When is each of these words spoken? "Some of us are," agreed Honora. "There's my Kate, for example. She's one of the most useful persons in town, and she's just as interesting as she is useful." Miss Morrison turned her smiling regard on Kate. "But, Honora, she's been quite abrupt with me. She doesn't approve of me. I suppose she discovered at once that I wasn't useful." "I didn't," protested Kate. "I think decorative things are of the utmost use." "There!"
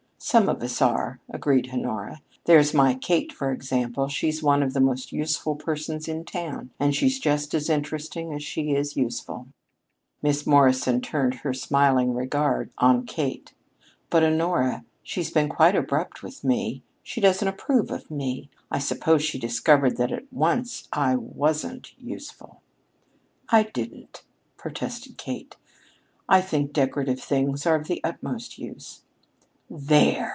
"Some 0.23 0.49
of 0.49 0.61
us 0.61 0.83
are," 0.83 1.19
agreed 1.31 1.69
Honora. 1.73 2.21
"There's 2.45 2.75
my 2.75 2.93
Kate, 2.93 3.33
for 3.33 3.51
example. 3.51 4.07
She's 4.07 4.43
one 4.43 4.61
of 4.61 4.73
the 4.75 4.79
most 4.79 5.11
useful 5.11 5.55
persons 5.55 6.07
in 6.07 6.25
town, 6.25 6.69
and 6.79 6.95
she's 6.95 7.19
just 7.19 7.55
as 7.55 7.71
interesting 7.71 8.31
as 8.31 8.43
she 8.43 8.73
is 8.75 8.95
useful." 8.95 9.47
Miss 10.21 10.45
Morrison 10.45 11.01
turned 11.01 11.33
her 11.39 11.55
smiling 11.55 12.13
regard 12.13 12.69
on 12.77 13.07
Kate. 13.07 13.55
"But, 14.11 14.23
Honora, 14.23 14.85
she's 15.01 15.31
been 15.31 15.49
quite 15.49 15.75
abrupt 15.75 16.21
with 16.21 16.43
me. 16.43 16.83
She 17.01 17.19
doesn't 17.19 17.47
approve 17.47 17.89
of 17.89 18.11
me. 18.11 18.51
I 18.69 18.77
suppose 18.77 19.23
she 19.23 19.39
discovered 19.39 19.99
at 19.99 20.31
once 20.31 20.83
that 20.83 20.89
I 20.99 21.15
wasn't 21.15 21.93
useful." 21.99 22.61
"I 23.49 23.63
didn't," 23.63 24.21
protested 24.55 25.17
Kate. 25.17 25.55
"I 26.29 26.41
think 26.41 26.73
decorative 26.73 27.19
things 27.19 27.65
are 27.65 27.75
of 27.77 27.87
the 27.87 28.03
utmost 28.03 28.59
use." 28.59 29.01
"There!" 29.73 30.29